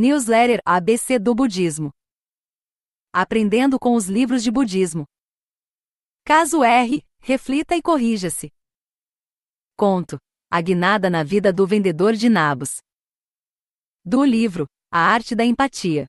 Newsletter 0.00 0.60
ABC 0.64 1.18
do 1.18 1.34
Budismo. 1.34 1.90
Aprendendo 3.12 3.80
com 3.80 3.96
os 3.96 4.06
livros 4.06 4.44
de 4.44 4.50
budismo. 4.52 5.04
Caso 6.24 6.62
R, 6.62 7.04
reflita 7.18 7.74
e 7.74 7.82
corrija-se. 7.82 8.52
Conto: 9.76 10.16
A 10.48 10.60
guinada 10.60 11.10
na 11.10 11.24
vida 11.24 11.52
do 11.52 11.66
vendedor 11.66 12.12
de 12.12 12.28
nabos. 12.28 12.76
Do 14.04 14.24
livro 14.24 14.68
A 14.88 15.00
Arte 15.00 15.34
da 15.34 15.44
Empatia. 15.44 16.06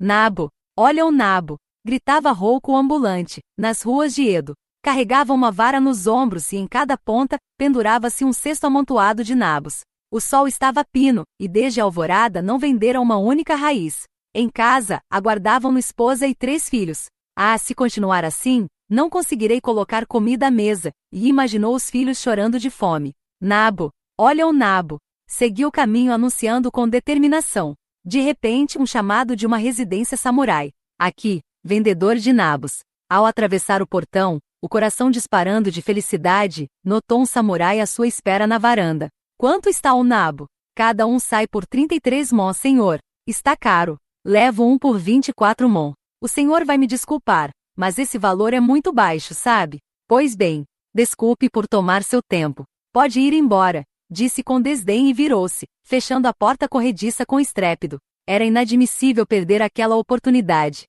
Nabo, 0.00 0.48
olha 0.78 1.04
o 1.04 1.12
nabo, 1.12 1.58
gritava 1.84 2.32
rouco 2.32 2.72
o 2.72 2.76
ambulante, 2.76 3.42
nas 3.54 3.82
ruas 3.82 4.14
de 4.14 4.26
Edo. 4.26 4.54
Carregava 4.82 5.34
uma 5.34 5.52
vara 5.52 5.78
nos 5.78 6.06
ombros 6.06 6.52
e 6.52 6.56
em 6.56 6.66
cada 6.66 6.96
ponta 6.96 7.36
pendurava-se 7.58 8.24
um 8.24 8.32
cesto 8.32 8.66
amontoado 8.66 9.22
de 9.22 9.34
nabos. 9.34 9.82
O 10.14 10.20
sol 10.20 10.46
estava 10.46 10.84
pino, 10.84 11.24
e 11.40 11.48
desde 11.48 11.80
a 11.80 11.82
alvorada 11.82 12.40
não 12.40 12.56
venderam 12.56 13.02
uma 13.02 13.16
única 13.16 13.56
raiz. 13.56 14.04
Em 14.32 14.48
casa, 14.48 15.00
aguardavam-no 15.10 15.76
esposa 15.76 16.24
e 16.24 16.36
três 16.36 16.68
filhos. 16.68 17.06
Ah, 17.34 17.58
se 17.58 17.74
continuar 17.74 18.24
assim, 18.24 18.68
não 18.88 19.10
conseguirei 19.10 19.60
colocar 19.60 20.06
comida 20.06 20.46
à 20.46 20.52
mesa, 20.52 20.92
e 21.10 21.26
imaginou 21.26 21.74
os 21.74 21.90
filhos 21.90 22.18
chorando 22.18 22.60
de 22.60 22.70
fome. 22.70 23.12
Nabo, 23.40 23.90
olha 24.16 24.46
o 24.46 24.52
nabo. 24.52 24.98
Seguiu 25.28 25.66
o 25.66 25.72
caminho 25.72 26.12
anunciando 26.12 26.70
com 26.70 26.88
determinação. 26.88 27.74
De 28.04 28.20
repente, 28.20 28.78
um 28.78 28.86
chamado 28.86 29.34
de 29.34 29.44
uma 29.44 29.56
residência 29.56 30.16
samurai. 30.16 30.70
Aqui, 30.96 31.40
vendedor 31.64 32.14
de 32.14 32.32
nabos. 32.32 32.84
Ao 33.10 33.26
atravessar 33.26 33.82
o 33.82 33.86
portão, 33.86 34.38
o 34.62 34.68
coração 34.68 35.10
disparando 35.10 35.72
de 35.72 35.82
felicidade, 35.82 36.68
notou 36.84 37.20
um 37.20 37.26
samurai 37.26 37.80
à 37.80 37.86
sua 37.86 38.06
espera 38.06 38.46
na 38.46 38.58
varanda. 38.58 39.08
Quanto 39.44 39.68
está 39.68 39.92
o 39.92 40.02
nabo? 40.02 40.46
Cada 40.74 41.06
um 41.06 41.20
sai 41.20 41.46
por 41.46 41.66
33 41.66 42.32
mon, 42.32 42.50
senhor. 42.54 42.98
Está 43.26 43.54
caro. 43.54 43.98
Levo 44.24 44.66
um 44.66 44.78
por 44.78 44.98
24 44.98 45.68
mon. 45.68 45.92
O 46.18 46.26
senhor 46.26 46.64
vai 46.64 46.78
me 46.78 46.86
desculpar, 46.86 47.50
mas 47.76 47.98
esse 47.98 48.16
valor 48.16 48.54
é 48.54 48.58
muito 48.58 48.90
baixo, 48.90 49.34
sabe? 49.34 49.80
Pois 50.08 50.34
bem, 50.34 50.64
desculpe 50.94 51.50
por 51.50 51.68
tomar 51.68 52.02
seu 52.02 52.22
tempo. 52.26 52.64
Pode 52.90 53.20
ir 53.20 53.34
embora, 53.34 53.84
disse 54.10 54.42
com 54.42 54.58
desdém 54.58 55.10
e 55.10 55.12
virou-se, 55.12 55.66
fechando 55.86 56.26
a 56.26 56.32
porta 56.32 56.66
corrediça 56.66 57.26
com 57.26 57.38
estrépito. 57.38 57.98
Era 58.26 58.46
inadmissível 58.46 59.26
perder 59.26 59.60
aquela 59.60 59.94
oportunidade. 59.94 60.86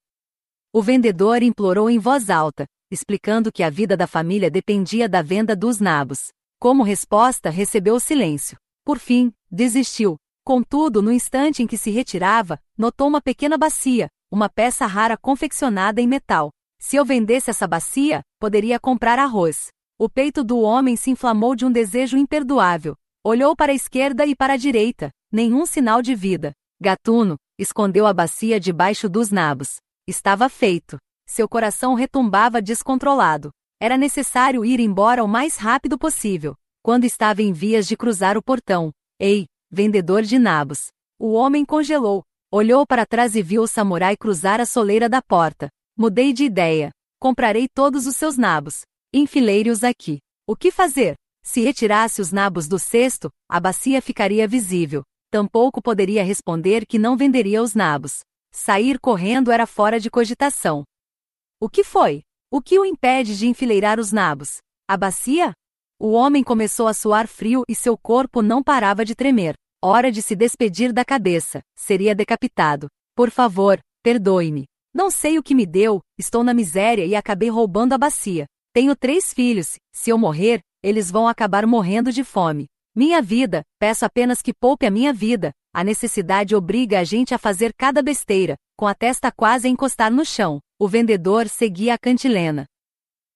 O 0.72 0.82
vendedor 0.82 1.44
implorou 1.44 1.90
em 1.90 2.00
voz 2.00 2.30
alta, 2.30 2.66
explicando 2.90 3.52
que 3.52 3.64
a 3.64 3.70
vida 3.70 3.98
da 3.98 4.08
família 4.08 4.50
dependia 4.50 5.10
da 5.10 5.22
venda 5.22 5.58
dos 5.58 5.82
nabos. 5.82 6.30
Como 6.60 6.84
resposta, 6.84 7.50
recebeu 7.50 8.00
silêncio. 8.00 8.58
Por 8.84 9.00
fim, 9.00 9.34
desistiu. 9.52 10.16
Contudo, 10.44 11.02
no 11.02 11.12
instante 11.12 11.64
em 11.64 11.68
que 11.68 11.78
se 11.78 11.90
retirava, 11.90 12.60
notou 12.78 13.08
uma 13.08 13.22
pequena 13.22 13.58
bacia, 13.58 14.08
uma 14.32 14.48
peça 14.48 14.86
rara 14.86 15.18
confeccionada 15.18 16.02
em 16.02 16.08
metal. 16.08 16.52
Se 16.80 16.96
eu 16.96 17.06
vendesse 17.06 17.50
essa 17.50 17.68
bacia, 17.68 18.22
poderia 18.40 18.80
comprar 18.80 19.18
arroz. 19.18 19.68
O 19.98 20.10
peito 20.10 20.44
do 20.44 20.60
homem 20.60 20.96
se 20.96 21.10
inflamou 21.10 21.56
de 21.56 21.66
um 21.66 21.72
desejo 21.72 22.18
imperdoável. 22.18 22.96
Olhou 23.24 23.56
para 23.56 23.72
a 23.72 23.76
esquerda 23.76 24.26
e 24.26 24.36
para 24.36 24.54
a 24.54 24.58
direita, 24.58 25.10
nenhum 25.32 25.66
sinal 25.66 26.02
de 26.02 26.14
vida. 26.14 26.54
Gatuno, 26.80 27.38
escondeu 27.58 28.06
a 28.06 28.14
bacia 28.14 28.60
debaixo 28.60 29.10
dos 29.10 29.32
nabos. 29.32 29.78
Estava 30.08 30.48
feito. 30.50 30.98
Seu 31.26 31.50
coração 31.50 31.96
retumbava 31.96 32.62
descontrolado. 32.62 33.50
Era 33.80 33.98
necessário 33.98 34.64
ir 34.64 34.80
embora 34.80 35.24
o 35.24 35.28
mais 35.28 35.58
rápido 35.58 35.98
possível. 35.98 36.56
Quando 36.82 37.04
estava 37.04 37.42
em 37.42 37.52
vias 37.52 37.88
de 37.88 37.98
cruzar 37.98 38.38
o 38.38 38.44
portão, 38.44 38.92
ei, 39.20 39.48
vendedor 39.70 40.22
de 40.22 40.40
nabos. 40.40 40.88
O 41.20 41.34
homem 41.34 41.66
congelou, 41.66 42.24
olhou 42.52 42.86
para 42.86 43.06
trás 43.06 43.36
e 43.36 43.42
viu 43.42 43.64
o 43.64 43.68
samurai 43.68 44.16
cruzar 44.16 44.62
a 44.62 44.66
soleira 44.66 45.10
da 45.10 45.22
porta. 45.22 45.70
Mudei 45.98 46.32
de 46.32 46.44
ideia. 46.46 46.92
Comprarei 47.20 47.68
todos 47.68 48.06
os 48.06 48.16
seus 48.16 48.38
nabos. 48.38 48.82
Enfileire-os 49.14 49.84
aqui. 49.84 50.20
O 50.48 50.56
que 50.56 50.72
fazer? 50.72 51.16
Se 51.44 51.62
retirasse 51.62 52.22
os 52.22 52.32
nabos 52.32 52.68
do 52.68 52.80
cesto, 52.80 53.30
a 53.50 53.60
bacia 53.60 54.02
ficaria 54.02 54.48
visível. 54.48 55.04
Tampouco 55.32 55.82
poderia 55.82 56.24
responder 56.24 56.86
que 56.86 57.00
não 57.00 57.18
venderia 57.18 57.62
os 57.62 57.74
nabos. 57.74 58.20
Sair 58.54 59.00
correndo 59.00 59.52
era 59.52 59.66
fora 59.66 60.00
de 60.00 60.10
cogitação. 60.10 60.84
O 61.60 61.70
que 61.70 61.84
foi? 61.84 62.24
O 62.56 62.62
que 62.62 62.80
o 62.80 62.86
impede 62.86 63.38
de 63.38 63.48
enfileirar 63.48 64.00
os 64.00 64.14
nabos? 64.14 64.60
A 64.88 64.96
bacia? 64.96 65.52
O 66.00 66.14
homem 66.14 66.42
começou 66.42 66.88
a 66.88 66.94
suar 66.94 67.28
frio 67.28 67.66
e 67.68 67.76
seu 67.76 67.98
corpo 67.98 68.42
não 68.42 68.64
parava 68.64 69.04
de 69.04 69.14
tremer. 69.14 69.56
Hora 69.84 70.10
de 70.10 70.22
se 70.22 70.38
despedir 70.38 70.94
da 70.94 71.04
cabeça. 71.04 71.60
Seria 71.78 72.16
decapitado. 72.16 72.88
Por 73.14 73.30
favor, 73.30 73.78
perdoe-me. 74.02 74.68
Não 74.94 75.12
sei 75.12 75.38
o 75.38 75.44
que 75.44 75.54
me 75.54 75.66
deu, 75.66 76.00
estou 76.18 76.46
na 76.46 76.54
miséria 76.54 77.06
e 77.06 77.14
acabei 77.14 77.50
roubando 77.50 77.92
a 77.92 77.98
bacia. 77.98 78.46
Tenho 78.74 78.96
três 78.96 79.34
filhos, 79.34 79.76
se 79.94 80.10
eu 80.10 80.18
morrer, 80.18 80.62
eles 80.82 81.12
vão 81.12 81.28
acabar 81.28 81.68
morrendo 81.68 82.10
de 82.10 82.24
fome. 82.24 82.68
Minha 82.96 83.22
vida, 83.22 83.64
peço 83.78 84.06
apenas 84.06 84.42
que 84.42 84.54
poupe 84.54 84.86
a 84.86 84.92
minha 84.92 85.12
vida. 85.12 85.52
A 85.74 85.84
necessidade 85.84 86.56
obriga 86.56 87.02
a 87.02 87.04
gente 87.04 87.34
a 87.34 87.38
fazer 87.38 87.74
cada 87.78 88.02
besteira, 88.02 88.56
com 88.78 88.88
a 88.88 88.96
testa 88.96 89.30
quase 89.30 89.68
a 89.68 89.70
encostar 89.70 90.10
no 90.10 90.24
chão. 90.24 90.62
O 90.78 90.90
vendedor 90.90 91.48
seguia 91.48 91.94
a 91.94 91.98
cantilena. 91.98 92.66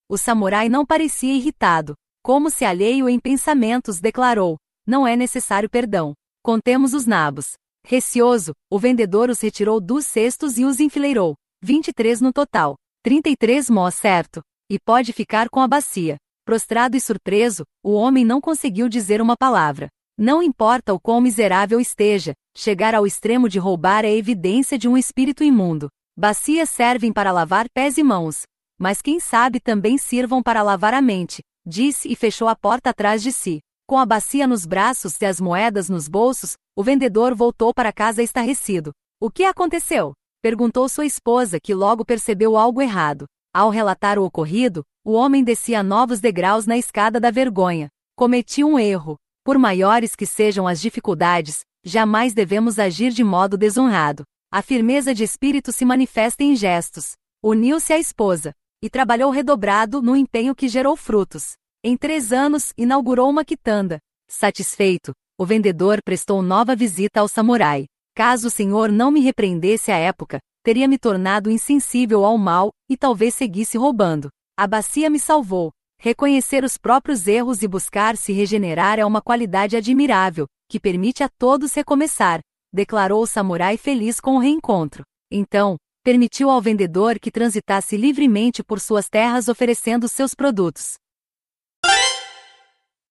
O 0.09 0.17
samurai 0.17 0.67
não 0.67 0.85
parecia 0.85 1.33
irritado. 1.33 1.93
Como 2.21 2.49
se 2.49 2.65
alheio 2.65 3.07
em 3.07 3.17
pensamentos, 3.17 4.01
declarou: 4.01 4.57
Não 4.85 5.07
é 5.07 5.15
necessário 5.15 5.69
perdão. 5.69 6.13
Contemos 6.43 6.93
os 6.93 7.05
nabos. 7.05 7.53
Receoso, 7.85 8.51
o 8.69 8.77
vendedor 8.77 9.29
os 9.29 9.39
retirou 9.39 9.79
dos 9.79 10.05
cestos 10.05 10.57
e 10.57 10.65
os 10.65 10.81
enfileirou. 10.81 11.33
23 11.61 12.19
no 12.19 12.33
total. 12.33 12.75
33 13.03 13.69
mó 13.69 13.89
certo. 13.89 14.41
E 14.69 14.77
pode 14.77 15.13
ficar 15.13 15.49
com 15.49 15.61
a 15.61 15.67
bacia. 15.67 16.17
Prostrado 16.43 16.97
e 16.97 16.99
surpreso, 16.99 17.63
o 17.81 17.93
homem 17.93 18.25
não 18.25 18.41
conseguiu 18.41 18.89
dizer 18.89 19.21
uma 19.21 19.37
palavra. 19.37 19.87
Não 20.17 20.43
importa 20.43 20.93
o 20.93 20.99
quão 20.99 21.21
miserável 21.21 21.79
esteja, 21.79 22.33
chegar 22.53 22.93
ao 22.93 23.07
extremo 23.07 23.47
de 23.47 23.59
roubar 23.59 24.03
é 24.03 24.13
evidência 24.13 24.77
de 24.77 24.89
um 24.89 24.97
espírito 24.97 25.41
imundo. 25.41 25.87
Bacias 26.21 26.69
servem 26.69 27.13
para 27.13 27.31
lavar 27.31 27.69
pés 27.73 27.97
e 27.97 28.03
mãos, 28.03 28.41
mas 28.77 29.01
quem 29.01 29.21
sabe 29.21 29.57
também 29.57 29.97
sirvam 29.97 30.43
para 30.43 30.61
lavar 30.61 30.93
a 30.93 31.01
mente, 31.01 31.41
disse 31.65 32.11
e 32.11 32.13
fechou 32.13 32.49
a 32.49 32.55
porta 32.57 32.89
atrás 32.89 33.23
de 33.23 33.31
si. 33.31 33.61
Com 33.87 33.97
a 33.97 34.05
bacia 34.05 34.45
nos 34.45 34.65
braços 34.65 35.15
e 35.21 35.25
as 35.25 35.39
moedas 35.39 35.87
nos 35.87 36.09
bolsos, 36.09 36.57
o 36.75 36.83
vendedor 36.83 37.33
voltou 37.33 37.73
para 37.73 37.93
casa 37.93 38.21
estarrecido. 38.21 38.91
O 39.17 39.31
que 39.31 39.45
aconteceu? 39.45 40.11
perguntou 40.41 40.89
sua 40.89 41.05
esposa, 41.05 41.57
que 41.57 41.73
logo 41.73 42.03
percebeu 42.03 42.57
algo 42.57 42.81
errado. 42.81 43.23
Ao 43.55 43.69
relatar 43.69 44.19
o 44.19 44.25
ocorrido, 44.25 44.83
o 45.05 45.13
homem 45.13 45.41
descia 45.41 45.81
novos 45.81 46.19
degraus 46.19 46.65
na 46.65 46.77
escada 46.77 47.17
da 47.17 47.31
vergonha. 47.31 47.87
Cometi 48.17 48.61
um 48.61 48.77
erro. 48.77 49.15
Por 49.41 49.57
maiores 49.57 50.17
que 50.17 50.25
sejam 50.25 50.67
as 50.67 50.81
dificuldades, 50.81 51.61
jamais 51.81 52.33
devemos 52.33 52.77
agir 52.77 53.13
de 53.13 53.23
modo 53.23 53.57
desonrado. 53.57 54.25
A 54.51 54.63
firmeza 54.63 55.13
de 55.13 55.23
espírito 55.23 55.71
se 55.71 55.85
manifesta 55.85 56.43
em 56.43 56.55
gestos. 56.55 57.11
Uniu-se 57.43 57.93
à 57.93 57.99
esposa 57.99 58.51
e 58.81 58.89
trabalhou 58.89 59.29
redobrado 59.29 60.01
no 60.01 60.15
empenho 60.15 60.55
que 60.55 60.67
gerou 60.67 60.95
frutos. 60.95 61.53
Em 61.83 61.95
três 61.95 62.33
anos, 62.33 62.73
inaugurou 62.75 63.29
uma 63.29 63.45
quitanda. 63.45 63.99
Satisfeito, 64.27 65.13
o 65.37 65.45
vendedor 65.45 66.01
prestou 66.03 66.41
nova 66.41 66.75
visita 66.75 67.19
ao 67.19 67.27
samurai. 67.27 67.85
Caso 68.15 68.47
o 68.47 68.49
senhor 68.49 68.91
não 68.91 69.11
me 69.11 69.19
repreendesse 69.19 69.91
à 69.91 69.97
época, 69.97 70.39
teria 70.63 70.87
me 70.87 70.97
tornado 70.97 71.51
insensível 71.51 72.25
ao 72.25 72.35
mal 72.35 72.71
e 72.89 72.97
talvez 72.97 73.35
seguisse 73.35 73.77
roubando. 73.77 74.29
A 74.57 74.65
bacia 74.65 75.11
me 75.11 75.19
salvou. 75.19 75.69
Reconhecer 76.01 76.63
os 76.63 76.75
próprios 76.75 77.27
erros 77.27 77.61
e 77.61 77.67
buscar 77.67 78.17
se 78.17 78.33
regenerar 78.33 78.97
é 78.97 79.05
uma 79.05 79.21
qualidade 79.21 79.77
admirável, 79.77 80.47
que 80.67 80.79
permite 80.79 81.23
a 81.23 81.29
todos 81.29 81.71
recomeçar 81.75 82.41
declarou 82.71 83.23
o 83.23 83.27
samurai 83.27 83.77
feliz 83.77 84.19
com 84.19 84.35
o 84.35 84.39
reencontro. 84.39 85.03
Então, 85.31 85.77
permitiu 86.03 86.49
ao 86.49 86.61
vendedor 86.61 87.19
que 87.19 87.31
transitasse 87.31 87.97
livremente 87.97 88.63
por 88.63 88.79
suas 88.79 89.09
terras 89.09 89.47
oferecendo 89.47 90.07
seus 90.07 90.33
produtos. 90.33 90.95